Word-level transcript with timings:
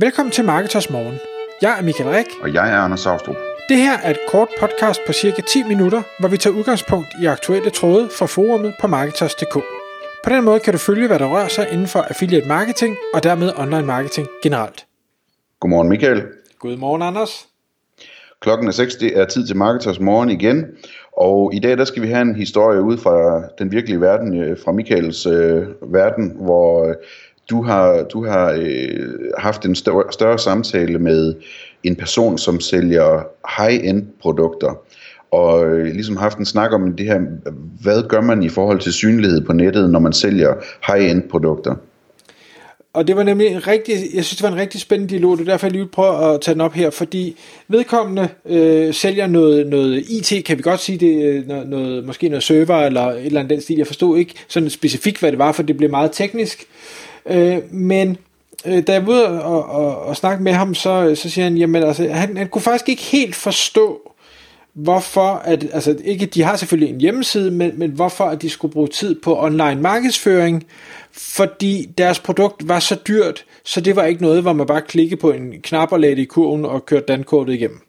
Velkommen 0.00 0.32
til 0.32 0.44
Marketers 0.44 0.90
Morgen. 0.90 1.18
Jeg 1.62 1.78
er 1.78 1.82
Michael 1.82 2.10
Rik. 2.10 2.26
Og 2.42 2.54
jeg 2.54 2.70
er 2.72 2.76
Anders 2.76 3.00
Saustrup. 3.00 3.36
Det 3.68 3.76
her 3.76 3.98
er 3.98 4.10
et 4.10 4.18
kort 4.28 4.48
podcast 4.60 5.00
på 5.06 5.12
cirka 5.12 5.42
10 5.42 5.62
minutter, 5.62 6.02
hvor 6.20 6.28
vi 6.28 6.36
tager 6.36 6.56
udgangspunkt 6.56 7.08
i 7.22 7.26
aktuelle 7.26 7.70
tråde 7.70 8.08
fra 8.18 8.26
forumet 8.26 8.74
på 8.80 8.86
Marketers.dk. 8.86 9.54
På 10.24 10.30
den 10.30 10.44
måde 10.44 10.60
kan 10.60 10.72
du 10.72 10.78
følge, 10.78 11.06
hvad 11.06 11.18
der 11.18 11.26
rører 11.26 11.48
sig 11.48 11.68
inden 11.72 11.86
for 11.86 11.98
affiliate 11.98 12.48
marketing 12.48 12.96
og 13.14 13.22
dermed 13.22 13.52
online 13.56 13.86
marketing 13.86 14.28
generelt. 14.42 14.86
Godmorgen 15.60 15.88
Michael. 15.88 16.22
Godmorgen 16.58 17.02
Anders. 17.02 17.48
Klokken 18.40 18.68
er 18.68 18.72
6, 18.72 18.96
det 18.96 19.18
er 19.18 19.24
tid 19.24 19.46
til 19.46 19.56
Marketers 19.56 20.00
Morgen 20.00 20.30
igen. 20.30 20.66
Og 21.12 21.54
i 21.54 21.58
dag 21.58 21.78
der 21.78 21.84
skal 21.84 22.02
vi 22.02 22.08
have 22.08 22.22
en 22.22 22.36
historie 22.36 22.82
ud 22.82 22.98
fra 22.98 23.42
den 23.58 23.72
virkelige 23.72 24.00
verden, 24.00 24.42
øh, 24.42 24.56
fra 24.64 24.72
Michaels 24.72 25.26
øh, 25.26 25.66
verden, 25.82 26.36
hvor 26.36 26.88
øh, 26.88 26.94
du 27.50 27.62
har, 27.62 28.02
du 28.12 28.26
har 28.26 28.52
øh, 28.58 29.08
haft 29.38 29.64
en 29.64 29.74
større, 29.74 30.12
større 30.12 30.38
samtale 30.38 30.98
med 30.98 31.34
en 31.84 31.96
person, 31.96 32.38
som 32.38 32.60
sælger 32.60 33.26
high-end 33.58 34.06
produkter, 34.20 34.74
og 35.30 35.66
øh, 35.66 35.84
ligesom 35.84 36.16
haft 36.16 36.38
en 36.38 36.46
snak 36.46 36.72
om 36.72 36.96
det 36.96 37.06
her, 37.06 37.20
hvad 37.82 38.08
gør 38.08 38.20
man 38.20 38.42
i 38.42 38.48
forhold 38.48 38.80
til 38.80 38.92
synlighed 38.92 39.40
på 39.40 39.52
nettet, 39.52 39.90
når 39.90 40.00
man 40.00 40.12
sælger 40.12 40.54
high-end 40.86 41.22
produkter? 41.30 41.74
Og 42.92 43.08
det 43.08 43.16
var 43.16 43.22
nemlig 43.22 43.46
en 43.46 43.66
rigtig, 43.66 43.94
jeg 44.14 44.24
synes 44.24 44.36
det 44.36 44.42
var 44.42 44.48
en 44.48 44.60
rigtig 44.60 44.80
spændende 44.80 45.10
dialog, 45.10 45.38
det 45.38 45.48
er 45.48 45.50
derfor 45.50 45.66
jeg 45.66 45.72
lige 45.72 45.86
prøver 45.86 46.18
prøve 46.18 46.34
at 46.34 46.40
tage 46.40 46.54
den 46.54 46.60
op 46.60 46.72
her, 46.72 46.90
fordi 46.90 47.36
vedkommende 47.68 48.28
øh, 48.46 48.94
sælger 48.94 49.26
noget, 49.26 49.66
noget 49.66 50.04
IT, 50.08 50.44
kan 50.44 50.58
vi 50.58 50.62
godt 50.62 50.80
sige 50.80 50.98
det, 50.98 51.24
øh, 51.24 51.48
noget, 51.48 51.68
noget, 51.68 52.04
måske 52.04 52.28
noget 52.28 52.42
server 52.42 52.76
eller 52.76 53.02
et 53.02 53.26
eller 53.26 53.40
andet 53.40 53.50
den 53.50 53.60
stil, 53.60 53.76
jeg 53.76 53.86
forstod 53.86 54.18
ikke 54.18 54.34
sådan 54.48 54.70
specifikt, 54.70 55.20
hvad 55.20 55.30
det 55.30 55.38
var, 55.38 55.52
for 55.52 55.62
det 55.62 55.76
blev 55.76 55.90
meget 55.90 56.12
teknisk, 56.12 56.60
øh, 56.60 57.07
Øh, 57.28 57.74
men 57.74 58.16
øh, 58.66 58.82
da 58.86 58.92
jeg 58.92 59.06
var 59.06 59.12
ude 59.12 59.42
og, 59.42 59.64
og, 59.64 60.02
og 60.02 60.16
snakke 60.16 60.42
med 60.42 60.52
ham, 60.52 60.74
så, 60.74 61.14
så 61.14 61.30
siger 61.30 61.44
han, 61.44 61.56
jamen 61.56 61.82
altså, 61.82 62.08
han, 62.08 62.36
han 62.36 62.48
kunne 62.48 62.62
faktisk 62.62 62.88
ikke 62.88 63.02
helt 63.02 63.34
forstå, 63.34 64.12
hvorfor, 64.72 65.42
at, 65.44 65.66
altså 65.72 65.96
ikke, 66.04 66.26
de 66.26 66.42
har 66.42 66.56
selvfølgelig 66.56 66.94
en 66.94 67.00
hjemmeside, 67.00 67.50
men, 67.50 67.72
men 67.74 67.90
hvorfor 67.90 68.24
at 68.24 68.42
de 68.42 68.50
skulle 68.50 68.72
bruge 68.72 68.88
tid 68.88 69.20
på 69.20 69.42
online 69.42 69.82
markedsføring, 69.82 70.66
fordi 71.12 71.88
deres 71.98 72.18
produkt 72.18 72.68
var 72.68 72.78
så 72.78 72.96
dyrt, 73.08 73.44
så 73.64 73.80
det 73.80 73.96
var 73.96 74.04
ikke 74.04 74.22
noget, 74.22 74.42
hvor 74.42 74.52
man 74.52 74.66
bare 74.66 74.82
klikkede 74.82 75.20
på 75.20 75.30
en 75.30 75.54
knap 75.62 75.92
og 75.92 76.00
lagde 76.00 76.16
det 76.16 76.22
i 76.22 76.24
kurven 76.24 76.64
og 76.64 76.86
kørte 76.86 77.06
dankortet 77.06 77.54
igennem. 77.54 77.80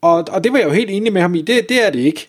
Og, 0.00 0.24
og 0.30 0.44
det 0.44 0.52
var 0.52 0.58
jeg 0.58 0.66
jo 0.66 0.72
helt 0.72 0.90
enig 0.90 1.12
med 1.12 1.20
ham 1.20 1.34
i, 1.34 1.42
det, 1.42 1.68
det 1.68 1.86
er 1.86 1.90
det 1.90 2.00
ikke. 2.00 2.28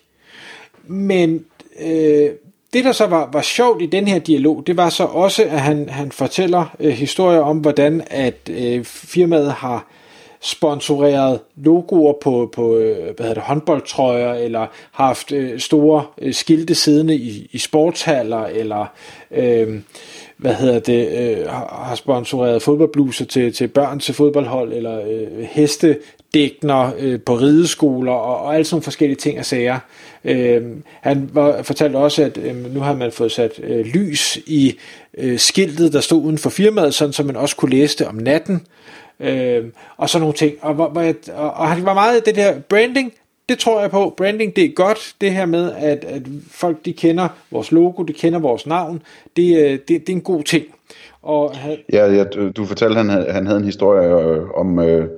Men 0.86 1.44
øh, 1.80 2.30
det 2.76 2.84
der 2.84 2.92
så 2.92 3.06
var, 3.06 3.28
var 3.32 3.42
sjovt 3.42 3.82
i 3.82 3.86
den 3.86 4.08
her 4.08 4.18
dialog, 4.18 4.66
det 4.66 4.76
var 4.76 4.88
så 4.88 5.04
også, 5.04 5.42
at 5.42 5.60
han, 5.60 5.88
han 5.88 6.12
fortæller 6.12 6.76
øh, 6.80 6.92
historier 6.92 7.40
om, 7.40 7.58
hvordan 7.58 8.02
at 8.10 8.50
øh, 8.50 8.84
firmaet 8.84 9.52
har 9.52 9.86
sponsoreret 10.40 11.40
logoer 11.56 12.12
på, 12.22 12.50
på 12.54 12.76
øh, 12.76 12.96
hvad 12.96 13.26
hedder 13.26 13.34
det, 13.34 13.42
håndboldtrøjer, 13.42 14.34
eller 14.34 14.66
haft 14.92 15.32
øh, 15.32 15.60
store 15.60 16.04
øh, 16.18 16.34
skilte 16.34 16.74
siddende 16.74 17.16
i, 17.16 17.48
i 17.52 17.58
sportshaller, 17.58 18.46
eller 18.46 18.86
øh, 19.30 19.80
hvad 20.36 20.54
hedder 20.54 20.78
det, 20.78 21.08
øh, 21.18 21.46
har 21.48 21.94
sponsoreret 21.94 22.62
fodboldbluser 22.62 23.24
til, 23.24 23.52
til 23.52 23.68
børn 23.68 23.98
til 24.00 24.14
fodboldhold, 24.14 24.72
eller 24.72 25.00
øh, 25.00 25.42
hestedækner 25.50 26.90
øh, 26.98 27.20
på 27.20 27.34
rideskoler, 27.34 28.12
og, 28.12 28.40
og 28.40 28.54
alle 28.54 28.64
sådan 28.64 28.74
nogle 28.74 28.82
forskellige 28.82 29.16
ting 29.16 29.38
og 29.38 29.44
sager. 29.44 29.78
Øh, 30.24 30.62
han 31.00 31.30
var, 31.32 31.62
fortalte 31.62 31.96
også, 31.96 32.22
at 32.24 32.38
øh, 32.38 32.74
nu 32.74 32.80
har 32.80 32.94
man 32.94 33.12
fået 33.12 33.32
sat 33.32 33.60
øh, 33.62 33.86
lys 33.86 34.36
i 34.36 34.78
øh, 35.18 35.38
skiltet, 35.38 35.92
der 35.92 36.00
stod 36.00 36.22
uden 36.22 36.38
for 36.38 36.50
firmaet, 36.50 36.94
sådan 36.94 37.12
så 37.12 37.22
man 37.22 37.36
også 37.36 37.56
kunne 37.56 37.70
læse 37.70 37.98
det 37.98 38.06
om 38.06 38.14
natten. 38.14 38.66
Øh, 39.20 39.64
og 39.96 40.10
sådan 40.10 40.20
nogle 40.20 40.34
ting. 40.34 40.54
Og, 40.60 40.74
hvor, 40.74 40.88
hvor 40.88 41.00
jeg, 41.00 41.14
og, 41.34 41.50
og 41.50 41.68
han 41.68 41.84
var 41.84 41.94
meget 41.94 42.26
det 42.26 42.36
der 42.36 42.60
branding, 42.60 43.12
det 43.48 43.58
tror 43.58 43.80
jeg 43.80 43.90
på. 43.90 44.14
Branding, 44.16 44.56
det 44.56 44.64
er 44.64 44.72
godt. 44.74 45.14
Det 45.20 45.32
her 45.32 45.46
med, 45.46 45.72
at, 45.72 46.04
at 46.04 46.22
folk 46.50 46.84
de 46.84 46.92
kender 46.92 47.28
vores 47.50 47.72
logo, 47.72 48.02
de 48.02 48.12
kender 48.12 48.38
vores 48.38 48.66
navn, 48.66 49.02
det, 49.36 49.56
øh, 49.56 49.70
det, 49.70 49.88
det 49.88 50.08
er 50.08 50.12
en 50.12 50.20
god 50.20 50.42
ting. 50.42 50.64
Og 51.22 51.54
ja, 51.92 52.12
ja, 52.12 52.24
du, 52.24 52.50
du 52.50 52.64
fortalte, 52.64 53.00
at 53.00 53.06
han, 53.06 53.32
han 53.32 53.46
havde 53.46 53.58
en 53.58 53.64
historie 53.64 54.08
øh, 54.08 54.50
om... 54.50 54.78
Øh 54.78 55.08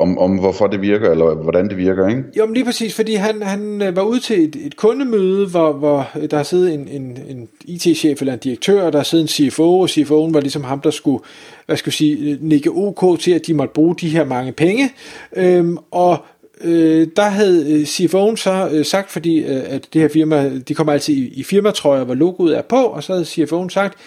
om, 0.00 0.18
om 0.18 0.38
hvorfor 0.38 0.66
det 0.66 0.82
virker, 0.82 1.10
eller 1.10 1.34
hvordan 1.34 1.68
det 1.68 1.76
virker, 1.76 2.08
ikke? 2.08 2.22
Jo, 2.38 2.46
men 2.46 2.54
lige 2.54 2.64
præcis, 2.64 2.94
fordi 2.94 3.14
han, 3.14 3.42
han 3.42 3.82
øh, 3.82 3.96
var 3.96 4.02
ude 4.02 4.20
til 4.20 4.44
et, 4.44 4.56
et 4.66 4.76
kundemøde, 4.76 5.46
hvor, 5.46 5.72
hvor 5.72 6.08
der 6.30 6.36
har 6.36 6.44
siddet 6.44 6.74
en, 6.74 6.88
en, 6.88 7.18
en 7.28 7.48
IT-chef 7.64 8.20
eller 8.20 8.32
en 8.32 8.38
direktør, 8.38 8.82
og 8.82 8.92
der 8.92 8.98
har 8.98 9.04
siddet 9.04 9.24
en 9.24 9.50
CFO, 9.50 9.80
og 9.80 9.88
CFO'en 9.90 10.32
var 10.32 10.40
ligesom 10.40 10.64
ham, 10.64 10.80
der 10.80 10.90
skulle, 10.90 11.24
hvad 11.66 11.76
skal 11.76 11.88
jeg 11.88 11.94
sige, 11.94 12.38
nikke 12.40 12.70
OK 12.70 13.20
til, 13.20 13.32
at 13.32 13.46
de 13.46 13.54
måtte 13.54 13.72
bruge 13.74 13.96
de 13.96 14.08
her 14.08 14.24
mange 14.24 14.52
penge. 14.52 14.90
Øhm, 15.36 15.78
og 15.90 16.18
øh, 16.60 17.08
der 17.16 17.22
havde 17.22 17.72
øh, 17.72 17.82
CFO'en 17.82 18.36
så 18.36 18.68
øh, 18.72 18.84
sagt, 18.84 19.10
fordi 19.10 19.38
øh, 19.38 19.62
at 19.66 19.88
det 19.92 20.00
her 20.00 20.08
firma, 20.08 20.58
de 20.58 20.74
kommer 20.74 20.92
altid 20.92 21.14
i, 21.14 21.28
i 21.28 21.42
firmatrøjer, 21.42 22.04
hvor 22.04 22.14
logoet 22.14 22.56
er 22.56 22.62
på, 22.62 22.76
og 22.76 23.02
så 23.02 23.12
havde 23.12 23.24
CFO'en 23.24 23.68
sagt, 23.68 23.98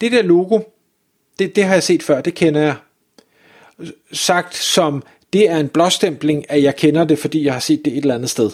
det 0.00 0.12
der 0.12 0.22
logo, 0.22 0.60
det, 1.38 1.56
det 1.56 1.64
har 1.64 1.72
jeg 1.72 1.82
set 1.82 2.02
før, 2.02 2.20
det 2.20 2.34
kender 2.34 2.60
jeg. 2.60 2.74
Sagt 4.12 4.56
som, 4.56 5.02
det 5.32 5.50
er 5.50 5.56
en 5.56 5.68
blåstempling, 5.68 6.44
at 6.48 6.62
jeg 6.62 6.76
kender 6.76 7.04
det, 7.04 7.18
fordi 7.18 7.44
jeg 7.44 7.52
har 7.52 7.60
set 7.60 7.84
det 7.84 7.92
et 7.92 7.98
eller 7.98 8.14
andet 8.14 8.30
sted. 8.30 8.50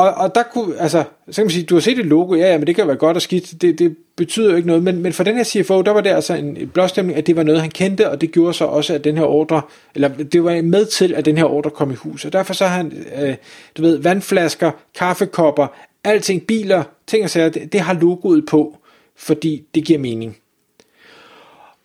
Og, 0.00 0.14
og 0.14 0.34
der 0.34 0.42
kunne, 0.42 0.78
altså, 0.78 1.04
så 1.30 1.36
kan 1.36 1.44
man 1.44 1.50
sige, 1.50 1.64
du 1.64 1.74
har 1.74 1.80
set 1.80 1.98
et 1.98 2.06
logo, 2.06 2.34
ja, 2.34 2.50
ja, 2.50 2.58
men 2.58 2.66
det 2.66 2.76
kan 2.76 2.86
være 2.86 2.96
godt 2.96 3.16
og 3.16 3.22
skidt, 3.22 3.62
det, 3.62 3.78
det 3.78 3.96
betyder 4.16 4.50
jo 4.50 4.56
ikke 4.56 4.66
noget, 4.66 4.82
men, 4.82 5.02
men 5.02 5.12
for 5.12 5.24
den 5.24 5.36
her 5.36 5.44
CFO, 5.44 5.82
der 5.82 5.90
var 5.90 6.00
det 6.00 6.10
altså 6.10 6.34
en, 6.34 6.70
blåstemning, 6.74 7.18
at 7.18 7.26
det 7.26 7.36
var 7.36 7.42
noget, 7.42 7.60
han 7.60 7.70
kendte, 7.70 8.10
og 8.10 8.20
det 8.20 8.32
gjorde 8.32 8.54
så 8.54 8.64
også, 8.64 8.94
at 8.94 9.04
den 9.04 9.16
her 9.16 9.24
ordre, 9.24 9.62
eller 9.94 10.08
det 10.08 10.44
var 10.44 10.62
med 10.62 10.86
til, 10.86 11.14
at 11.14 11.24
den 11.24 11.36
her 11.38 11.44
ordre 11.44 11.70
kom 11.70 11.90
i 11.90 11.94
hus, 11.94 12.24
og 12.24 12.32
derfor 12.32 12.54
så 12.54 12.66
har 12.66 12.76
han, 12.76 12.92
øh, 13.22 13.34
du 13.76 13.82
ved, 13.82 13.98
vandflasker, 13.98 14.70
kaffekopper, 14.94 15.66
alting, 16.04 16.42
biler, 16.42 16.82
ting 17.06 17.24
og 17.24 17.30
sager, 17.30 17.48
det, 17.48 17.72
det 17.72 17.80
har 17.80 17.94
logoet 17.94 18.46
på, 18.46 18.76
fordi 19.16 19.62
det 19.74 19.84
giver 19.84 19.98
mening. 19.98 20.36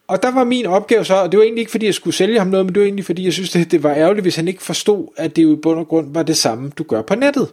Og 0.07 0.23
der 0.23 0.31
var 0.31 0.43
min 0.43 0.65
opgave 0.65 1.05
så, 1.05 1.15
og 1.15 1.31
det 1.31 1.37
var 1.37 1.43
egentlig 1.43 1.61
ikke 1.61 1.71
fordi 1.71 1.85
jeg 1.85 1.93
skulle 1.93 2.15
sælge 2.15 2.39
ham 2.39 2.47
noget, 2.47 2.65
men 2.65 2.75
det 2.75 2.79
var 2.79 2.85
egentlig 2.85 3.05
fordi 3.05 3.25
jeg 3.25 3.33
synes 3.33 3.51
det, 3.51 3.71
det 3.71 3.83
var 3.83 3.93
ærgerligt, 3.93 4.23
hvis 4.23 4.35
han 4.35 4.47
ikke 4.47 4.63
forstod, 4.63 5.07
at 5.17 5.35
det 5.35 5.43
jo 5.43 5.53
i 5.53 5.55
bund 5.55 5.79
og 5.79 5.87
grund 5.87 6.13
var 6.13 6.23
det 6.23 6.37
samme, 6.37 6.71
du 6.77 6.83
gør 6.83 7.01
på 7.01 7.15
nettet. 7.15 7.47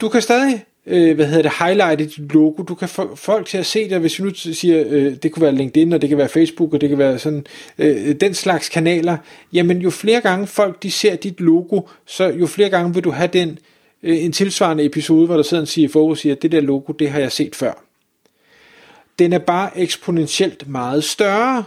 Du 0.00 0.08
kan 0.08 0.22
stadig 0.22 0.64
øh, 0.86 1.14
hvad 1.14 1.26
hedder 1.26 1.42
det, 1.42 1.52
highlighte 1.58 2.04
dit 2.04 2.32
logo. 2.32 2.62
Du 2.62 2.74
kan 2.74 2.88
få 2.88 3.16
folk 3.16 3.46
til 3.46 3.58
at 3.58 3.66
se 3.66 3.88
det, 3.88 4.00
hvis 4.00 4.18
vi 4.18 4.24
nu 4.24 4.34
siger, 4.34 4.84
øh, 4.88 5.16
det 5.22 5.32
kunne 5.32 5.42
være 5.42 5.54
LinkedIn, 5.54 5.92
og 5.92 6.00
det 6.00 6.08
kan 6.08 6.18
være 6.18 6.28
Facebook, 6.28 6.74
og 6.74 6.80
det 6.80 6.88
kan 6.88 6.98
være 6.98 7.18
sådan, 7.18 7.46
øh, 7.78 8.14
den 8.14 8.34
slags 8.34 8.68
kanaler. 8.68 9.16
Jamen 9.52 9.78
jo 9.78 9.90
flere 9.90 10.20
gange 10.20 10.46
folk 10.46 10.82
de 10.82 10.90
ser 10.90 11.16
dit 11.16 11.40
logo, 11.40 11.80
så 12.06 12.24
jo 12.24 12.46
flere 12.46 12.70
gange 12.70 12.94
vil 12.94 13.04
du 13.04 13.10
have 13.10 13.28
den, 13.32 13.58
øh, 14.02 14.24
en 14.24 14.32
tilsvarende 14.32 14.84
episode, 14.84 15.26
hvor 15.26 15.36
der 15.36 15.42
sidder 15.42 15.62
en 15.62 15.66
CFO 15.88 16.08
og 16.08 16.18
siger, 16.18 16.34
det 16.34 16.52
der 16.52 16.60
logo, 16.60 16.92
det 16.92 17.10
har 17.10 17.20
jeg 17.20 17.32
set 17.32 17.56
før 17.56 17.84
den 19.18 19.32
er 19.32 19.38
bare 19.38 19.78
eksponentielt 19.78 20.68
meget 20.68 21.04
større, 21.04 21.64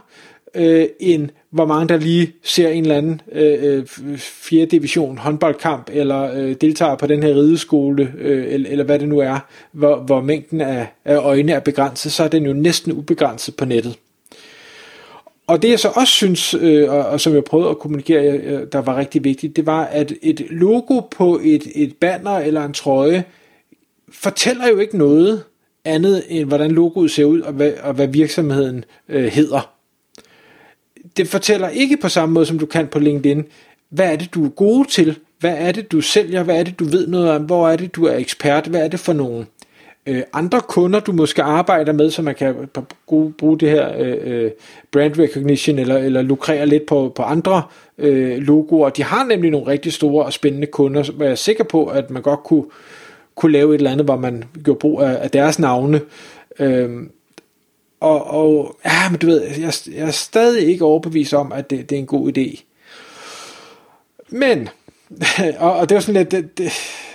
øh, 0.55 0.87
end 0.99 1.29
hvor 1.49 1.65
mange 1.65 1.87
der 1.87 1.97
lige 1.97 2.33
ser 2.43 2.69
en 2.69 2.83
eller 2.83 2.97
anden 2.97 3.21
øh, 3.31 3.77
øh 3.77 4.17
4. 4.17 4.65
Division 4.65 5.17
håndboldkamp, 5.17 5.89
eller 5.93 6.33
øh, 6.35 6.55
deltager 6.61 6.95
på 6.95 7.07
den 7.07 7.23
her 7.23 7.35
rideskole, 7.35 8.13
øh, 8.17 8.53
eller, 8.53 8.69
eller 8.69 8.83
hvad 8.83 8.99
det 8.99 9.09
nu 9.09 9.19
er, 9.19 9.39
hvor, 9.71 9.95
hvor 9.95 10.21
mængden 10.21 10.61
af, 10.61 10.87
af 11.05 11.17
øjne 11.17 11.51
er 11.51 11.59
begrænset, 11.59 12.11
så 12.11 12.23
er 12.23 12.27
den 12.27 12.45
jo 12.45 12.53
næsten 12.53 12.91
ubegrænset 12.91 13.55
på 13.55 13.65
nettet. 13.65 13.97
Og 15.47 15.61
det 15.61 15.69
jeg 15.69 15.79
så 15.79 15.89
også 15.95 16.13
synes, 16.13 16.53
øh, 16.53 16.91
og, 16.91 17.05
og 17.05 17.21
som 17.21 17.33
jeg 17.33 17.43
prøvede 17.43 17.69
at 17.69 17.79
kommunikere, 17.79 18.37
øh, 18.37 18.67
der 18.71 18.81
var 18.81 18.97
rigtig 18.97 19.23
vigtigt, 19.23 19.55
det 19.55 19.65
var, 19.65 19.83
at 19.85 20.13
et 20.21 20.45
logo 20.49 20.99
på 20.99 21.39
et, 21.43 21.63
et 21.75 21.95
banner 21.95 22.37
eller 22.37 22.65
en 22.65 22.73
trøje, 22.73 23.23
fortæller 24.09 24.67
jo 24.67 24.77
ikke 24.77 24.97
noget 24.97 25.43
andet 25.85 26.23
end 26.29 26.47
hvordan 26.47 26.71
logoet 26.71 27.11
ser 27.11 27.25
ud 27.25 27.41
og 27.41 27.53
hvad, 27.53 27.73
og 27.83 27.93
hvad 27.93 28.07
virksomheden 28.07 28.85
øh, 29.09 29.25
hedder. 29.25 29.76
Det 31.18 31.28
fortæller 31.28 31.69
ikke 31.69 31.98
på 31.98 32.09
samme 32.09 32.33
måde 32.33 32.45
som 32.45 32.59
du 32.59 32.65
kan 32.65 32.88
på 32.88 33.00
LinkedIn, 33.00 33.45
hvad 33.89 34.12
er 34.12 34.15
det 34.15 34.33
du 34.33 34.45
er 34.45 34.50
god 34.50 34.86
til, 34.86 35.18
hvad 35.39 35.56
er 35.57 35.71
det 35.71 35.92
du 35.92 36.01
sælger, 36.01 36.44
hvad 36.44 36.59
er 36.59 36.63
det 36.63 36.80
du 36.80 36.86
ved 36.86 37.07
noget 37.07 37.31
om, 37.31 37.44
hvor 37.44 37.69
er 37.69 37.75
det 37.75 37.95
du 37.95 38.06
er 38.06 38.15
ekspert, 38.15 38.68
hvad 38.68 38.83
er 38.83 38.88
det 38.88 39.00
for 39.00 39.13
nogle 39.13 39.45
øh, 40.07 40.24
andre 40.33 40.62
kunder 40.62 41.00
du 41.00 41.12
måske 41.12 41.44
arbejder 41.44 41.94
med, 41.94 42.09
så 42.09 42.21
man 42.21 42.36
kan 42.36 42.56
bruge 43.07 43.59
det 43.59 43.69
her 43.69 43.94
øh, 44.00 44.18
øh, 44.24 44.51
brand 44.92 45.19
recognition 45.19 45.80
eller, 45.80 45.98
eller 45.98 46.21
lukrere 46.21 46.65
lidt 46.65 46.86
på, 46.86 47.12
på 47.15 47.24
andre 47.24 47.63
øh, 47.98 48.38
logoer. 48.38 48.89
De 48.89 49.03
har 49.03 49.25
nemlig 49.25 49.51
nogle 49.51 49.68
rigtig 49.68 49.94
store 49.94 50.25
og 50.25 50.33
spændende 50.33 50.68
kunder, 50.68 51.12
hvor 51.12 51.25
jeg 51.25 51.31
er 51.31 51.36
sikker 51.36 51.63
på, 51.63 51.86
at 51.86 52.10
man 52.12 52.21
godt 52.21 52.44
kunne 52.44 52.65
kunne 53.36 53.51
lave 53.51 53.75
et 53.75 53.77
eller 53.77 53.92
andet, 53.92 54.06
hvor 54.06 54.18
man 54.18 54.44
gjorde 54.63 54.80
brug 54.80 55.01
af, 55.01 55.18
af 55.21 55.31
deres 55.31 55.60
navne. 55.60 56.01
Øh, 56.60 56.89
og, 57.99 58.27
og 58.27 58.77
ja, 58.85 59.09
men 59.09 59.19
du 59.19 59.27
ved, 59.27 59.41
jeg, 59.41 59.73
jeg 59.91 60.07
er 60.07 60.11
stadig 60.11 60.67
ikke 60.67 60.85
overbevist 60.85 61.33
om, 61.33 61.51
at 61.51 61.69
det, 61.69 61.89
det 61.89 61.95
er 61.95 61.99
en 61.99 62.05
god 62.05 62.38
idé. 62.38 62.63
Men, 64.29 64.69
og, 65.59 65.73
og 65.73 65.89
det 65.89 65.95
var 65.95 66.01
sådan 66.01 66.21
lidt, 66.21 66.31
det, 66.31 66.57
det, 66.57 66.71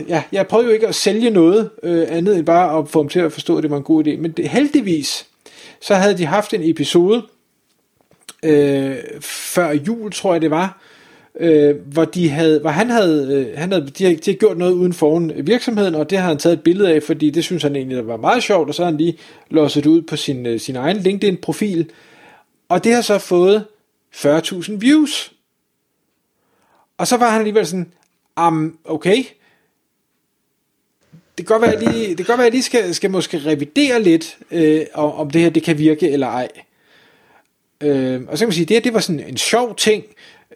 ja, 0.08 0.22
jeg 0.32 0.46
prøvede 0.46 0.68
jo 0.68 0.74
ikke 0.74 0.88
at 0.88 0.94
sælge 0.94 1.30
noget 1.30 1.70
øh, 1.82 2.06
andet 2.08 2.36
end 2.36 2.46
bare 2.46 2.78
at 2.78 2.88
få 2.88 3.00
dem 3.00 3.08
til 3.08 3.20
at 3.20 3.32
forstå, 3.32 3.56
at 3.56 3.62
det 3.62 3.70
var 3.70 3.76
en 3.76 3.82
god 3.82 4.06
idé. 4.06 4.16
Men 4.16 4.30
det, 4.30 4.48
heldigvis, 4.48 5.26
så 5.80 5.94
havde 5.94 6.18
de 6.18 6.26
haft 6.26 6.54
en 6.54 6.70
episode, 6.70 7.26
øh, 8.42 8.96
før 9.20 9.70
jul, 9.70 10.12
tror 10.12 10.32
jeg 10.34 10.42
det 10.42 10.50
var, 10.50 10.82
øh, 11.42 11.76
hvor, 11.76 12.04
de 12.04 12.28
havde, 12.28 12.60
hvor 12.60 12.70
han 12.70 12.90
havde, 12.90 13.34
øh, 13.34 13.58
han 13.58 13.72
havde, 13.72 13.90
de, 13.98 14.04
havde, 14.04 14.16
de 14.16 14.22
havde 14.24 14.38
gjort 14.38 14.58
noget 14.58 14.72
uden 14.72 14.92
foran 14.92 15.32
virksomheden, 15.36 15.94
og 15.94 16.10
det 16.10 16.18
har 16.18 16.28
han 16.28 16.38
taget 16.38 16.56
et 16.56 16.62
billede 16.62 16.94
af, 16.94 17.02
fordi 17.02 17.30
det 17.30 17.44
synes 17.44 17.62
han 17.62 17.76
egentlig 17.76 18.06
var 18.06 18.16
meget 18.16 18.42
sjovt, 18.42 18.68
og 18.68 18.74
så 18.74 18.82
har 18.82 18.90
han 18.90 18.98
lige 18.98 19.18
låset 19.50 19.84
det 19.84 19.90
ud 19.90 20.02
på 20.02 20.16
sin, 20.16 20.46
øh, 20.46 20.60
sin 20.60 20.76
egen 20.76 20.96
LinkedIn-profil, 20.96 21.90
og 22.68 22.84
det 22.84 22.94
har 22.94 23.02
så 23.02 23.18
fået 23.18 23.64
40.000 24.14 24.72
views. 24.78 25.32
Og 26.98 27.06
så 27.06 27.16
var 27.16 27.30
han 27.30 27.38
alligevel 27.38 27.66
sådan, 27.66 27.92
um, 28.40 28.78
okay, 28.84 29.24
det 31.38 31.46
kan 31.46 31.54
godt 31.54 31.62
være, 31.62 31.72
at 31.74 31.82
jeg 31.82 31.92
lige, 31.92 32.08
det 32.08 32.16
kan 32.16 32.26
godt 32.26 32.38
være, 32.38 32.46
at 32.46 32.50
jeg 32.50 32.52
lige 32.52 32.62
skal, 32.62 32.94
skal 32.94 33.10
måske 33.10 33.38
revidere 33.38 34.02
lidt, 34.02 34.38
øh, 34.50 34.86
om 34.94 35.30
det 35.30 35.40
her 35.40 35.50
det 35.50 35.62
kan 35.62 35.78
virke 35.78 36.10
eller 36.10 36.26
ej. 36.26 36.48
Øh, 37.80 38.20
og 38.28 38.38
så 38.38 38.44
kan 38.44 38.48
man 38.48 38.52
sige, 38.52 38.62
at 38.62 38.68
det 38.68 38.74
her 38.74 38.80
det 38.80 38.94
var 38.94 39.00
sådan 39.00 39.28
en 39.28 39.36
sjov 39.36 39.76
ting, 39.76 40.04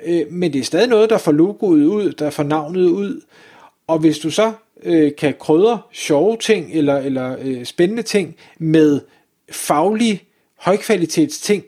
øh, 0.04 0.22
men 0.30 0.52
det 0.52 0.58
er 0.58 0.64
stadig 0.64 0.88
noget, 0.88 1.10
der 1.10 1.18
får 1.18 1.32
logoet 1.32 1.84
ud, 1.84 2.12
der 2.12 2.30
får 2.30 2.42
navnet 2.42 2.84
ud. 2.84 3.20
Og 3.86 3.98
hvis 3.98 4.18
du 4.18 4.30
så 4.30 4.52
øh, 4.82 5.12
kan 5.18 5.34
krydre 5.40 5.80
sjove 5.92 6.36
ting 6.36 6.70
eller, 6.72 6.96
eller 6.96 7.36
øh, 7.42 7.64
spændende 7.64 8.02
ting 8.02 8.36
med 8.58 9.00
faglig 9.52 10.22
højkvalitets 10.58 11.40
ting, 11.40 11.64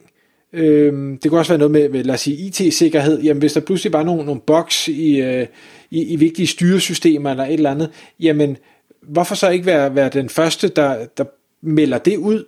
øh, 0.53 1.19
det 1.23 1.31
kunne 1.31 1.41
også 1.41 1.53
være 1.53 1.59
noget 1.59 1.73
med, 1.73 1.89
med 1.89 2.05
lad 2.05 2.15
os 2.15 2.21
sige, 2.21 2.37
IT-sikkerhed, 2.37 3.23
jamen 3.23 3.41
hvis 3.41 3.53
der 3.53 3.61
pludselig 3.61 3.93
bare 3.93 4.05
nogle, 4.05 4.25
nogle 4.25 4.41
boks 4.41 4.89
i, 4.89 5.21
øh, 5.21 5.47
i, 5.91 6.03
i 6.03 6.17
vigtige 6.17 6.47
styresystemer 6.47 7.31
eller 7.31 7.45
et 7.45 7.53
eller 7.53 7.71
andet, 7.71 7.91
jamen 8.21 8.57
hvorfor 9.03 9.35
så 9.35 9.49
ikke 9.49 9.67
være, 9.67 9.95
være 9.95 10.09
den 10.09 10.29
første, 10.29 10.69
der, 10.69 11.07
der 11.17 11.25
melder 11.63 11.99
det 11.99 12.17
ud? 12.17 12.45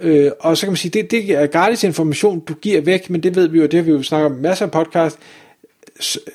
Øh, 0.00 0.30
og 0.40 0.56
så 0.56 0.66
kan 0.66 0.70
man 0.70 0.76
sige, 0.76 1.02
det, 1.02 1.10
det 1.10 1.30
er 1.30 1.46
gratis 1.46 1.84
information, 1.84 2.40
du 2.40 2.54
giver 2.54 2.80
væk, 2.80 3.10
men 3.10 3.22
det 3.22 3.36
ved 3.36 3.48
vi 3.48 3.58
jo, 3.58 3.66
det 3.66 3.74
har 3.74 3.82
vi 3.82 3.90
jo 3.90 4.02
snakket 4.02 4.26
om 4.26 4.32
masser 4.32 4.64
af 4.64 4.72
podcast. 4.72 5.18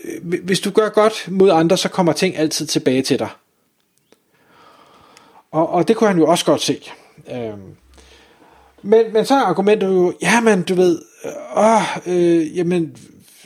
Øh, 0.03 0.39
hvis 0.43 0.59
du 0.59 0.69
gør 0.69 0.89
godt 0.89 1.27
mod 1.31 1.49
andre, 1.49 1.77
så 1.77 1.89
kommer 1.89 2.13
ting 2.13 2.37
altid 2.37 2.65
tilbage 2.65 3.01
til 3.01 3.19
dig. 3.19 3.29
Og, 5.51 5.69
og 5.69 5.87
det 5.87 5.95
kunne 5.95 6.07
han 6.07 6.17
jo 6.17 6.27
også 6.27 6.45
godt 6.45 6.61
se. 6.61 6.79
Øh, 7.31 7.53
men, 8.81 9.13
men 9.13 9.25
så 9.25 9.33
er 9.33 9.41
argumentet 9.41 9.87
jo, 9.87 10.13
jamen 10.21 10.61
du 10.61 10.73
ved, 10.73 11.01
øh, 11.25 12.15
øh, 12.15 12.57
jamen, 12.57 12.97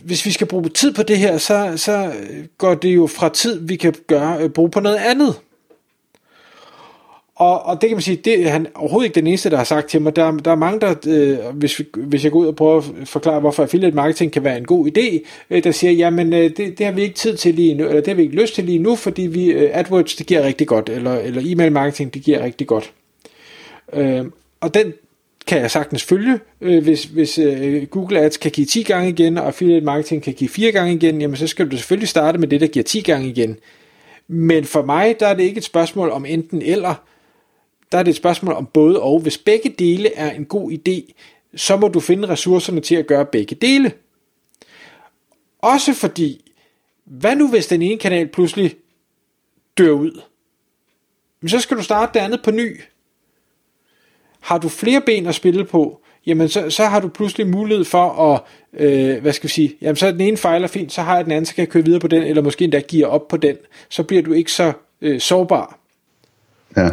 hvis 0.04 0.25
vi 0.25 0.31
skal 0.31 0.48
bruge 0.48 0.69
tid 0.69 0.94
på 0.94 1.04
det 1.04 1.18
her, 1.18 1.38
så, 1.38 1.74
så 1.75 2.13
går 2.57 2.74
det 2.74 2.95
jo 2.95 3.07
fra 3.07 3.30
tid, 3.30 3.68
vi 3.68 3.75
kan 3.75 3.95
gøre, 4.07 4.44
øh, 4.44 4.50
bruge 4.50 4.72
på 4.72 4.80
noget 4.80 4.98
andet. 4.98 5.36
Og, 7.39 7.65
og 7.65 7.81
det 7.81 7.89
kan 7.89 7.95
man 7.95 8.01
sige, 8.01 8.15
det 8.15 8.45
er 8.45 8.50
han 8.50 8.68
overhovedet 8.75 9.06
ikke 9.06 9.15
den 9.15 9.27
eneste, 9.27 9.50
der 9.50 9.57
har 9.57 9.63
sagt 9.63 9.89
til 9.89 10.01
mig. 10.01 10.15
Der, 10.15 10.31
der 10.31 10.51
er 10.51 10.56
mange, 10.56 10.80
der, 10.80 10.95
øh, 11.07 11.56
hvis, 11.56 11.80
vi, 11.80 11.86
hvis 11.97 12.24
jeg 12.24 12.31
går 12.31 12.39
ud 12.39 12.47
og 12.47 12.56
prøver 12.56 12.77
at 12.77 13.07
forklare, 13.07 13.39
hvorfor 13.39 13.63
affiliate 13.63 13.95
marketing 13.95 14.31
kan 14.31 14.44
være 14.44 14.57
en 14.57 14.65
god 14.65 14.88
idé, 14.88 15.19
øh, 15.50 15.63
der 15.63 15.71
siger, 15.71 15.91
jamen 15.91 16.33
øh, 16.33 16.50
det, 16.57 16.77
det 16.77 16.86
har 16.86 16.94
vi 16.94 17.01
ikke 17.01 17.15
tid 17.15 17.38
til 17.38 17.53
lige 17.56 17.74
nu, 17.74 17.83
eller 17.83 18.01
det 18.01 18.07
har 18.07 18.15
vi 18.15 18.21
ikke 18.21 18.36
lyst 18.36 18.56
til 18.56 18.63
lige 18.63 18.80
nu, 18.80 18.95
fordi 18.95 19.21
vi, 19.21 19.45
øh, 19.45 19.69
AdWords 19.74 20.15
det 20.15 20.27
giver 20.27 20.44
rigtig 20.44 20.68
godt, 20.68 20.89
eller, 20.89 21.15
eller 21.19 21.41
e-mail 21.45 21.71
marketing 21.71 22.13
det 22.13 22.21
giver 22.21 22.44
rigtig 22.44 22.68
godt. 22.68 22.91
Øh, 23.94 24.25
og 24.62 24.74
den 24.74 24.94
kan 25.47 25.62
jeg 25.62 25.71
sagtens 25.71 26.03
følge. 26.03 26.39
Øh, 26.62 26.83
hvis 26.83 27.03
hvis 27.03 27.39
øh, 27.39 27.86
Google 27.86 28.19
Ads 28.19 28.38
kan 28.38 28.51
give 28.51 28.68
10 28.68 28.83
gange 28.83 29.09
igen, 29.09 29.38
og 29.38 29.47
affiliate 29.47 29.86
marketing 29.86 30.24
kan 30.24 30.33
give 30.33 30.50
4 30.50 30.71
gange 30.71 30.94
igen, 30.94 31.21
jamen 31.21 31.38
så 31.38 31.47
skal 31.47 31.71
du 31.71 31.77
selvfølgelig 31.77 32.09
starte 32.09 32.38
med 32.38 32.47
det, 32.47 32.62
der 32.62 32.68
giver 32.68 32.83
10 32.83 33.01
gange 33.01 33.30
igen. 33.30 33.57
Men 34.27 34.65
for 34.65 34.81
mig, 34.81 35.15
der 35.19 35.27
er 35.27 35.33
det 35.33 35.44
ikke 35.44 35.57
et 35.57 35.63
spørgsmål 35.63 36.09
om 36.09 36.25
enten 36.25 36.62
eller, 36.62 36.95
der 37.91 37.97
er 37.97 38.03
det 38.03 38.09
et 38.09 38.15
spørgsmål 38.15 38.53
om 38.53 38.65
både 38.65 39.01
og. 39.01 39.19
Hvis 39.19 39.38
begge 39.38 39.69
dele 39.69 40.13
er 40.13 40.31
en 40.31 40.45
god 40.45 40.71
idé, 40.71 41.13
så 41.56 41.77
må 41.77 41.88
du 41.88 42.00
finde 42.00 42.27
ressourcerne 42.27 42.81
til 42.81 42.95
at 42.95 43.07
gøre 43.07 43.25
begge 43.25 43.56
dele. 43.56 43.91
Også 45.59 45.94
fordi, 45.94 46.51
hvad 47.06 47.36
nu 47.36 47.50
hvis 47.50 47.68
den 47.68 47.81
ene 47.81 47.97
kanal 47.97 48.27
pludselig 48.27 48.75
dør 49.77 49.91
ud? 49.91 50.21
Men 51.41 51.50
så 51.50 51.59
skal 51.59 51.77
du 51.77 51.83
starte 51.83 52.19
det 52.19 52.25
andet 52.25 52.41
på 52.44 52.51
ny. 52.51 52.81
Har 54.39 54.57
du 54.57 54.69
flere 54.69 55.01
ben 55.01 55.27
at 55.27 55.36
spille 55.36 55.65
på, 55.65 56.01
jamen 56.25 56.50
så, 56.50 56.69
så 56.69 56.86
har 56.86 57.00
du 57.00 57.07
pludselig 57.07 57.47
mulighed 57.47 57.86
for 57.86 58.33
at, 58.33 58.41
øh, 58.74 59.21
hvad 59.21 59.33
skal 59.33 59.47
vi 59.47 59.53
sige, 59.53 59.75
jamen 59.81 59.95
så 59.95 60.12
den 60.12 60.21
ene 60.21 60.38
fejler 60.38 60.68
fint, 60.68 60.94
så 60.94 61.01
har 61.01 61.15
jeg 61.15 61.25
den 61.25 61.31
anden, 61.31 61.45
så 61.45 61.56
kan 61.56 61.62
jeg 61.62 61.69
køre 61.69 61.86
videre 61.86 62.00
på 62.00 62.07
den, 62.07 62.24
eller 62.24 62.41
måske 62.41 62.63
endda 62.63 62.80
give 62.80 63.07
op 63.07 63.27
på 63.27 63.38
den. 63.38 63.57
Så 63.89 64.03
bliver 64.03 64.24
du 64.24 64.33
ikke 64.33 64.51
så 64.51 64.74
øh, 65.01 65.19
sårbar. 65.19 65.80
Ja. 66.77 66.89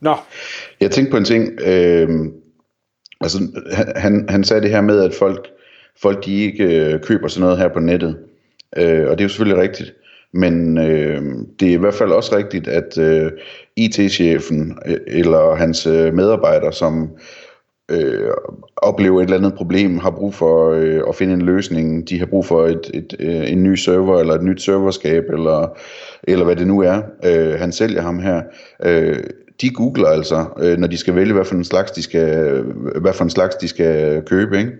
Nå. 0.00 0.16
Jeg 0.80 0.90
tænkte 0.90 1.10
på 1.10 1.16
en 1.16 1.24
ting. 1.24 1.60
Øh, 1.66 2.08
altså, 3.20 3.38
han, 3.96 4.26
han 4.28 4.44
sagde 4.44 4.62
det 4.62 4.70
her 4.70 4.80
med, 4.80 5.00
at 5.04 5.14
folk, 5.14 5.48
folk 6.02 6.24
de 6.24 6.44
ikke 6.44 6.64
øh, 6.64 7.00
køber 7.00 7.28
sådan 7.28 7.40
noget 7.40 7.58
her 7.58 7.68
på 7.68 7.80
nettet. 7.80 8.18
Øh, 8.76 9.08
og 9.08 9.18
det 9.18 9.20
er 9.20 9.24
jo 9.24 9.28
selvfølgelig 9.28 9.62
rigtigt. 9.62 9.94
Men 10.32 10.78
øh, 10.78 11.22
det 11.60 11.68
er 11.68 11.72
i 11.72 11.76
hvert 11.76 11.94
fald 11.94 12.12
også 12.12 12.36
rigtigt, 12.36 12.68
at 12.68 12.98
øh, 12.98 13.32
IT-chefen 13.76 14.78
øh, 14.86 14.96
eller 15.06 15.54
hans 15.54 15.86
øh, 15.86 16.14
medarbejdere, 16.14 16.72
som 16.72 17.10
øh, 17.90 18.30
oplever 18.76 19.20
et 19.20 19.24
eller 19.24 19.36
andet 19.36 19.54
problem, 19.54 19.98
har 19.98 20.10
brug 20.10 20.34
for 20.34 20.70
øh, 20.70 21.02
at 21.08 21.14
finde 21.14 21.34
en 21.34 21.42
løsning, 21.42 22.08
de 22.08 22.18
har 22.18 22.26
brug 22.26 22.46
for 22.46 22.66
et, 22.66 22.90
et, 22.94 23.16
øh, 23.18 23.52
en 23.52 23.62
ny 23.62 23.74
server 23.74 24.20
eller 24.20 24.34
et 24.34 24.42
nyt 24.42 24.62
serverskab, 24.62 25.24
eller, 25.32 25.78
eller 26.22 26.44
hvad 26.44 26.56
det 26.56 26.66
nu 26.66 26.80
er, 26.80 27.02
øh, 27.24 27.58
han 27.60 27.72
sælger 27.72 28.02
ham 28.02 28.18
her, 28.18 28.42
øh, 28.84 29.16
de 29.60 29.70
googler 29.70 30.08
altså, 30.08 30.44
øh, 30.60 30.78
når 30.78 30.86
de 30.86 30.96
skal 30.96 31.14
vælge, 31.14 31.32
hvad 31.32 31.44
for 31.44 31.54
en 31.54 31.64
slags 31.64 31.90
de 31.90 32.02
skal, 32.02 32.28
øh, 32.38 32.64
hvad 33.00 33.12
for 33.12 33.24
en 33.24 33.30
slags 33.30 33.56
de 33.56 33.68
skal 33.68 34.22
købe, 34.26 34.58
ikke? 34.58 34.72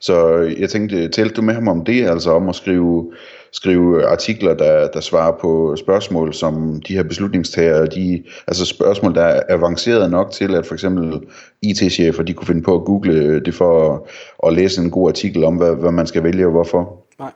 Så 0.00 0.36
jeg 0.58 0.70
tænkte, 0.70 1.08
talte 1.08 1.34
du 1.34 1.42
med 1.42 1.54
ham 1.54 1.68
om 1.68 1.84
det, 1.84 2.06
altså 2.06 2.30
om 2.30 2.48
at 2.48 2.54
skrive, 2.54 3.12
skrive 3.52 4.06
artikler, 4.06 4.54
der, 4.54 4.88
der 4.88 5.00
svarer 5.00 5.32
på 5.40 5.76
spørgsmål, 5.76 6.34
som 6.34 6.82
de 6.88 6.94
her 6.94 7.02
beslutningstagere, 7.02 7.86
de, 7.86 8.22
altså 8.46 8.64
spørgsmål, 8.64 9.14
der 9.14 9.22
er 9.22 9.42
avanceret 9.48 10.10
nok 10.10 10.30
til, 10.30 10.54
at 10.54 10.66
for 10.66 10.74
eksempel 10.74 11.20
IT-chefer, 11.62 12.22
de 12.22 12.32
kunne 12.32 12.46
finde 12.46 12.62
på 12.62 12.74
at 12.74 12.84
google 12.84 13.40
det 13.40 13.54
for 13.54 13.94
at, 13.94 14.00
at 14.48 14.52
læse 14.52 14.80
en 14.80 14.90
god 14.90 15.08
artikel 15.08 15.44
om, 15.44 15.56
hvad, 15.56 15.74
hvad 15.74 15.92
man 15.92 16.06
skal 16.06 16.22
vælge 16.22 16.46
og 16.46 16.52
hvorfor. 16.52 17.06
Nej, 17.18 17.30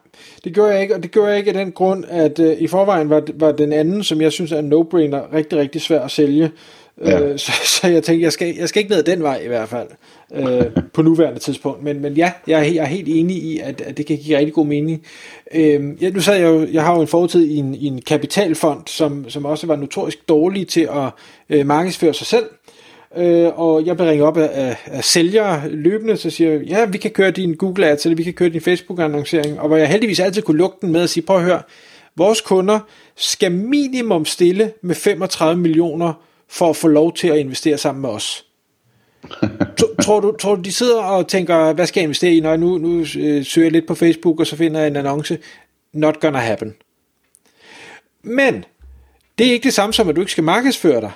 det 0.44 0.54
gør 0.54 0.66
jeg 0.66 0.82
ikke, 0.82 0.94
og 0.94 1.02
det 1.02 1.12
gør 1.12 1.26
jeg 1.26 1.38
ikke 1.38 1.50
af 1.50 1.54
den 1.54 1.72
grund, 1.72 2.04
at 2.08 2.38
øh, 2.38 2.56
i 2.58 2.66
forvejen 2.66 3.10
var, 3.10 3.22
var 3.34 3.52
den 3.52 3.72
anden, 3.72 4.02
som 4.02 4.20
jeg 4.20 4.32
synes 4.32 4.52
er 4.52 4.58
en 4.58 4.72
no-brainer, 4.72 5.34
rigtig, 5.34 5.58
rigtig 5.58 5.80
svær 5.80 6.00
at 6.00 6.10
sælge. 6.10 6.50
Ja. 7.00 7.20
Øh, 7.20 7.38
så, 7.38 7.52
så 7.64 7.88
jeg 7.88 8.02
tænkte, 8.02 8.24
jeg 8.24 8.32
skal, 8.32 8.54
jeg 8.56 8.68
skal 8.68 8.80
ikke 8.80 8.94
ned 8.94 9.02
den 9.02 9.22
vej 9.22 9.40
i 9.44 9.46
hvert 9.46 9.68
fald, 9.68 9.88
øh, 10.34 10.82
på 10.92 11.02
nuværende 11.02 11.38
tidspunkt. 11.38 11.82
Men, 11.82 12.00
men 12.00 12.12
ja, 12.12 12.32
jeg 12.46 12.60
er, 12.60 12.64
jeg 12.64 12.82
er 12.82 12.86
helt 12.86 13.08
enig 13.08 13.36
i, 13.36 13.58
at, 13.58 13.80
at 13.80 13.96
det 13.96 14.06
kan 14.06 14.18
give 14.18 14.38
rigtig 14.38 14.54
god 14.54 14.66
mening. 14.66 15.02
Øh, 15.54 16.02
ja, 16.02 16.10
nu 16.10 16.20
sad 16.20 16.36
jeg 16.36 16.48
jo, 16.48 16.66
jeg 16.72 16.84
har 16.84 16.94
jo 16.94 17.00
en 17.00 17.06
fortid 17.06 17.44
i 17.44 17.56
en, 17.56 17.74
i 17.74 17.86
en 17.86 18.02
kapitalfond, 18.02 18.80
som, 18.86 19.30
som 19.30 19.44
også 19.44 19.66
var 19.66 19.76
notorisk 19.76 20.28
dårlig 20.28 20.68
til 20.68 20.88
at 20.92 21.10
øh, 21.50 21.66
markedsføre 21.66 22.14
sig 22.14 22.26
selv. 22.26 22.44
Øh, 23.16 23.58
og 23.58 23.86
jeg 23.86 23.96
blev 23.96 24.08
ringet 24.08 24.26
op 24.26 24.36
af, 24.36 24.50
af, 24.52 24.76
af 24.86 25.04
sælgere 25.04 25.68
løbende, 25.68 26.16
så 26.16 26.30
siger 26.30 26.50
jeg, 26.50 26.62
ja, 26.62 26.84
vi 26.84 26.98
kan 26.98 27.10
køre 27.10 27.30
din 27.30 27.54
Google 27.54 27.86
Ads, 27.86 28.04
eller 28.04 28.16
vi 28.16 28.22
kan 28.22 28.32
køre 28.32 28.48
din 28.48 28.60
Facebook-annoncering, 28.60 29.60
og 29.60 29.68
hvor 29.68 29.76
jeg 29.76 29.88
heldigvis 29.88 30.20
altid 30.20 30.42
kunne 30.42 30.58
lukke 30.58 30.76
den 30.80 30.92
med 30.92 31.02
at 31.02 31.10
sige, 31.10 31.26
prøv 31.26 31.36
at 31.36 31.42
høre, 31.42 31.62
vores 32.16 32.40
kunder 32.40 32.80
skal 33.16 33.52
minimum 33.52 34.24
stille 34.24 34.72
med 34.82 34.94
35 34.94 35.60
millioner 35.60 36.12
for 36.54 36.70
at 36.70 36.76
få 36.76 36.88
lov 36.88 37.12
til 37.12 37.28
at 37.28 37.36
investere 37.36 37.78
sammen 37.78 38.02
med 38.02 38.10
os. 38.10 38.44
tror, 40.04 40.20
du, 40.20 40.36
tror 40.40 40.54
du, 40.54 40.62
de 40.62 40.72
sidder 40.72 41.02
og 41.02 41.28
tænker, 41.28 41.72
hvad 41.72 41.86
skal 41.86 42.00
jeg 42.00 42.04
investere 42.04 42.34
i, 42.34 42.40
når 42.40 42.48
jeg 42.48 42.58
nu, 42.58 42.78
nu 42.78 42.98
øh, 42.98 43.44
søger 43.44 43.64
jeg 43.64 43.72
lidt 43.72 43.86
på 43.86 43.94
Facebook, 43.94 44.40
og 44.40 44.46
så 44.46 44.56
finder 44.56 44.80
jeg 44.80 44.88
en 44.88 44.96
annonce? 44.96 45.38
Not 45.92 46.20
gonna 46.20 46.38
happen. 46.38 46.74
Men, 48.22 48.64
det 49.38 49.46
er 49.46 49.52
ikke 49.52 49.64
det 49.64 49.74
samme 49.74 49.92
som, 49.92 50.08
at 50.08 50.16
du 50.16 50.20
ikke 50.20 50.32
skal 50.32 50.44
markedsføre 50.44 51.00
dig. 51.00 51.12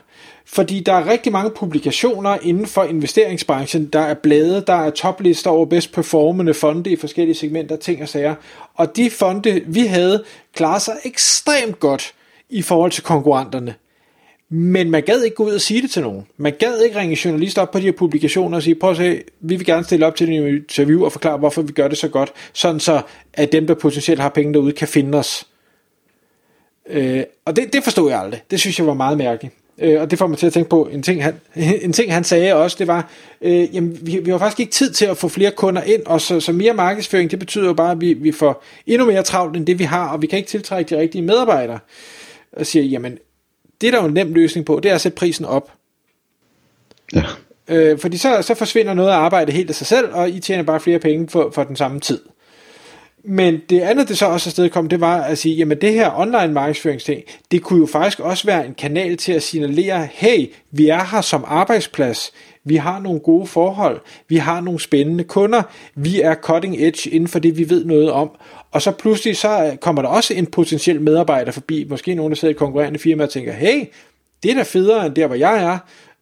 Fordi 0.47 0.80
der 0.80 0.92
er 0.92 1.07
rigtig 1.07 1.33
mange 1.33 1.50
publikationer 1.50 2.38
inden 2.42 2.66
for 2.66 2.85
investeringsbranchen. 2.85 3.87
Der 3.87 4.00
er 4.00 4.14
blade, 4.14 4.64
der 4.66 4.75
er 4.75 4.90
toplister 4.90 5.50
over 5.50 5.66
bedst 5.66 5.92
performende 5.92 6.54
fonde 6.54 6.90
i 6.90 6.97
forskellige 6.97 7.37
segmenter, 7.37 7.76
ting 7.76 8.02
og 8.02 8.09
sager. 8.09 8.35
Og 8.75 8.97
de 8.97 9.11
fonde, 9.11 9.62
vi 9.66 9.87
havde, 9.87 10.25
klarer 10.54 10.78
sig 10.78 10.95
ekstremt 11.04 11.80
godt 11.80 12.14
i 12.49 12.62
forhold 12.62 12.90
til 12.90 13.02
konkurrenterne. 13.02 13.75
Men 14.50 14.90
man 14.90 15.02
gad 15.02 15.23
ikke 15.23 15.37
gå 15.37 15.45
ud 15.45 15.52
og 15.52 15.61
sige 15.61 15.83
det 15.83 15.90
til 15.90 16.02
nogen. 16.02 16.26
Man 16.37 16.52
gad 16.59 16.81
ikke 16.81 16.99
ringe 16.99 17.19
journalister 17.25 17.62
op 17.62 17.71
på 17.71 17.78
de 17.78 17.85
her 17.85 17.93
publikationer 17.93 18.57
og 18.57 18.62
sige, 18.62 18.75
prøv 18.75 18.90
at 18.90 18.97
se, 18.97 19.23
vi 19.40 19.57
vil 19.57 19.67
gerne 19.67 19.85
stille 19.85 20.07
op 20.07 20.17
til 20.17 20.28
en 20.28 20.47
interview 20.47 21.05
og 21.05 21.12
forklare, 21.12 21.38
hvorfor 21.38 21.62
vi 21.62 21.73
gør 21.73 21.88
det 21.88 21.99
så 21.99 22.09
godt, 22.09 22.33
sådan 22.52 22.81
så 22.81 23.02
at 23.33 23.52
dem, 23.52 23.67
der 23.67 23.75
potentielt 23.75 24.21
har 24.21 24.28
penge 24.28 24.55
derude, 24.55 24.73
kan 24.73 24.88
finde 24.88 25.19
os. 25.19 25.47
Øh, 26.90 27.23
og 27.45 27.57
det, 27.57 27.73
det 27.73 27.85
forstod 27.85 28.11
jeg 28.11 28.21
aldrig. 28.21 28.43
Det 28.50 28.61
synes 28.61 28.78
jeg 28.78 28.87
var 28.87 28.95
meget 28.95 29.19
mærkeligt. 29.19 29.55
Øh, 29.78 30.00
og 30.00 30.11
det 30.11 30.19
får 30.19 30.26
mig 30.26 30.38
til 30.38 30.47
at 30.47 30.52
tænke 30.52 30.71
på 30.71 30.88
en 30.93 31.02
ting, 31.02 31.25
han, 31.25 31.35
en 31.83 31.93
ting, 31.93 32.12
han 32.12 32.25
sagde 32.25 32.55
også, 32.55 32.76
det 32.78 32.87
var, 32.87 33.11
øh, 33.40 33.75
jamen, 33.75 33.99
vi, 34.02 34.19
vi 34.19 34.31
har 34.31 34.38
faktisk 34.38 34.61
ikke 34.61 34.73
tid 34.73 34.93
til 34.93 35.05
at 35.07 35.17
få 35.17 35.28
flere 35.28 35.50
kunder 35.50 35.83
ind, 35.83 36.02
og 36.07 36.21
så, 36.21 36.40
så 36.40 36.52
mere 36.52 36.75
markedsføring, 36.75 37.31
det 37.31 37.38
betyder 37.38 37.67
jo 37.67 37.73
bare, 37.73 37.90
at 37.90 38.00
vi, 38.00 38.12
vi 38.12 38.33
får 38.33 38.64
endnu 38.87 39.07
mere 39.07 39.23
travlt 39.23 39.57
end 39.57 39.67
det, 39.67 39.78
vi 39.78 39.85
har, 39.85 40.09
og 40.09 40.23
vi 40.23 40.26
kan 40.26 40.37
ikke 40.38 40.49
tiltrække 40.49 40.97
de 40.97 41.00
rigtige 41.00 41.23
medarbejdere. 41.23 41.78
Og 42.52 42.67
siger, 42.67 42.85
jamen, 42.85 43.19
det 43.81 43.87
er 43.87 43.91
der 43.91 44.01
jo 44.01 44.07
en 44.07 44.15
nem 44.15 44.35
løsning 44.35 44.67
på, 44.67 44.81
det 44.83 44.91
er 44.91 44.95
at 44.95 45.01
sætte 45.01 45.17
prisen 45.17 45.45
op. 45.45 45.73
Ja. 47.15 47.23
Øh, 47.69 47.99
fordi 47.99 48.17
så, 48.17 48.43
så 48.43 48.55
forsvinder 48.55 48.95
noget 48.95 49.11
af 49.11 49.15
arbejdet 49.15 49.55
helt 49.55 49.69
af 49.69 49.75
sig 49.75 49.87
selv, 49.87 50.09
og 50.13 50.31
I 50.31 50.41
tjener 50.41 50.63
bare 50.63 50.81
flere 50.81 50.99
penge 50.99 51.29
for, 51.29 51.51
for 51.51 51.65
den 51.65 51.77
samme 51.77 52.01
tid. 52.01 52.21
Men 53.25 53.61
det 53.71 53.81
andet, 53.81 54.09
det 54.09 54.19
så 54.19 54.27
også 54.27 54.49
afsted 54.49 54.71
kom, 54.71 54.89
det 54.89 55.01
var 55.01 55.23
at 55.23 55.39
sige, 55.39 55.55
jamen 55.55 55.81
det 55.81 55.93
her 55.93 56.19
online 56.19 56.53
markedsføringsting, 56.53 57.23
det 57.51 57.63
kunne 57.63 57.81
jo 57.81 57.87
faktisk 57.87 58.21
også 58.21 58.47
være 58.47 58.67
en 58.67 58.75
kanal 58.75 59.17
til 59.17 59.33
at 59.33 59.43
signalere, 59.43 60.09
hey, 60.13 60.47
vi 60.71 60.89
er 60.89 61.05
her 61.05 61.21
som 61.21 61.45
arbejdsplads, 61.47 62.33
vi 62.65 62.77
har 62.77 63.01
nogle 63.01 63.21
gode 63.21 63.47
forhold, 63.47 64.01
vi 64.29 64.37
har 64.37 64.61
nogle 64.61 64.81
spændende 64.81 65.25
kunder, 65.25 65.63
vi 65.95 66.21
er 66.21 66.35
cutting 66.35 66.77
edge 66.79 67.11
inden 67.11 67.29
for 67.29 67.39
det, 67.39 67.59
vi 67.59 67.71
ved 67.71 67.85
noget 67.85 68.11
om. 68.11 68.31
Og 68.71 68.83
så 68.83 68.91
pludselig 68.91 69.37
så 69.37 69.77
kommer 69.81 70.03
der 70.03 70.09
også 70.09 70.35
en 70.35 70.47
potentiel 70.47 71.01
medarbejder 71.01 71.53
forbi, 71.53 71.87
måske 71.89 72.15
nogen, 72.15 72.31
der 72.31 72.37
sidder 72.37 72.53
i 72.53 72.55
et 72.55 72.59
konkurrerende 72.59 72.99
firma 72.99 73.23
og 73.23 73.31
tænker, 73.31 73.53
hey, 73.53 73.85
det 74.43 74.51
er 74.51 74.55
da 74.55 74.63
federe 74.63 75.07
end 75.07 75.15
der, 75.15 75.27
hvor 75.27 75.37
jeg 75.37 75.65
er. 75.65 75.79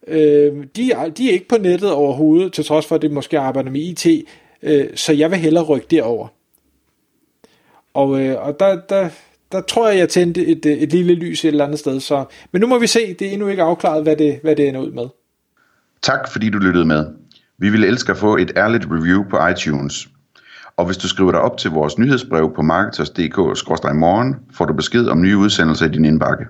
Øh, 0.07 0.53
de, 0.75 0.91
er 0.91 1.09
de 1.09 1.29
er 1.29 1.33
ikke 1.33 1.47
på 1.47 1.57
nettet 1.57 1.91
overhovedet, 1.91 2.53
til 2.53 2.65
trods 2.65 2.85
for, 2.85 2.95
at 2.95 3.01
det 3.01 3.11
måske 3.11 3.39
arbejder 3.39 3.71
med 3.71 3.81
IT, 3.81 4.25
øh, 4.63 4.87
så 4.95 5.13
jeg 5.13 5.31
vil 5.31 5.39
hellere 5.39 5.63
rykke 5.63 5.87
derover. 5.91 6.27
Og, 7.97 8.21
øh, 8.21 8.45
og 8.47 8.59
der, 8.59 8.79
der, 8.89 9.09
der 9.51 9.61
tror 9.61 9.89
jeg, 9.89 9.97
jeg 9.97 10.09
tændte 10.09 10.45
et, 10.47 10.65
øh, 10.65 10.71
et 10.71 10.91
lille 10.91 11.13
lys 11.13 11.45
et 11.45 11.47
eller 11.47 11.65
andet 11.65 11.79
sted. 11.79 11.99
Så, 11.99 12.25
men 12.51 12.61
nu 12.61 12.67
må 12.67 12.79
vi 12.79 12.87
se, 12.87 13.13
det 13.13 13.27
er 13.27 13.31
endnu 13.31 13.47
ikke 13.47 13.63
afklaret, 13.63 14.03
hvad 14.03 14.15
det, 14.15 14.39
hvad 14.43 14.55
det 14.55 14.67
ender 14.67 14.81
ud 14.81 14.91
med. 14.91 15.05
Tak 16.01 16.31
fordi 16.31 16.49
du 16.49 16.57
lyttede 16.57 16.85
med. 16.85 17.05
Vi 17.57 17.69
ville 17.69 17.87
elske 17.87 18.11
at 18.11 18.17
få 18.17 18.37
et 18.37 18.51
ærligt 18.57 18.85
review 18.91 19.23
på 19.29 19.47
iTunes. 19.47 20.07
Og 20.77 20.85
hvis 20.85 20.97
du 20.97 21.07
skriver 21.07 21.31
dig 21.31 21.41
op 21.41 21.57
til 21.57 21.71
vores 21.71 21.97
nyhedsbrev 21.97 22.53
på 22.55 22.61
marketers.dk-morgen, 22.61 24.35
får 24.53 24.65
du 24.65 24.73
besked 24.73 25.07
om 25.07 25.21
nye 25.21 25.37
udsendelser 25.37 25.85
i 25.85 25.89
din 25.89 26.05
indbakke. 26.05 26.45